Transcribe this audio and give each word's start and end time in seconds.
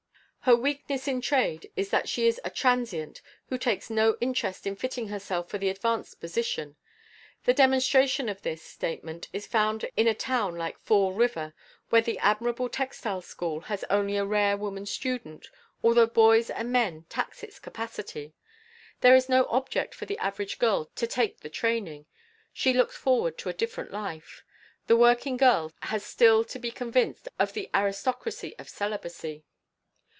Her 0.45 0.55
weakness 0.55 1.07
in 1.07 1.21
trade 1.21 1.71
is 1.75 1.91
that 1.91 2.09
she 2.09 2.25
is 2.25 2.41
a 2.43 2.49
transient 2.49 3.21
who 3.49 3.59
takes 3.59 3.91
no 3.91 4.17
interest 4.19 4.65
in 4.65 4.75
fitting 4.75 5.09
herself 5.09 5.47
for 5.49 5.57
an 5.57 5.63
advanced 5.67 6.19
position. 6.19 6.77
The 7.43 7.53
demonstration 7.53 8.27
of 8.27 8.41
this 8.41 8.63
statement 8.63 9.27
is 9.33 9.45
found 9.45 9.85
in 9.95 10.07
a 10.07 10.15
town 10.15 10.55
like 10.55 10.79
Fall 10.79 11.13
River, 11.13 11.53
where 11.89 12.01
the 12.01 12.17
admirable 12.17 12.69
textile 12.69 13.21
school 13.21 13.59
has 13.69 13.83
only 13.91 14.17
a 14.17 14.25
rare 14.25 14.57
woman 14.57 14.87
student, 14.87 15.47
although 15.83 16.07
boys 16.07 16.49
and 16.49 16.71
men 16.71 17.05
tax 17.07 17.43
its 17.43 17.59
capacity. 17.59 18.33
There 19.01 19.13
is 19.15 19.29
no 19.29 19.45
object 19.49 19.93
for 19.93 20.07
the 20.07 20.17
average 20.17 20.57
girl 20.57 20.85
to 20.95 21.05
take 21.05 21.41
the 21.41 21.51
training. 21.51 22.07
She 22.51 22.73
looks 22.73 22.97
forward 22.97 23.37
to 23.37 23.49
a 23.49 23.53
different 23.53 23.91
life. 23.91 24.43
The 24.87 24.97
working 24.97 25.37
girl 25.37 25.71
has 25.83 26.03
still 26.03 26.43
to 26.45 26.57
be 26.57 26.71
convinced 26.71 27.29
of 27.37 27.53
the 27.53 27.69
"aristocracy 27.75 28.55
of 28.57 28.67
celibacy"! 28.69 29.45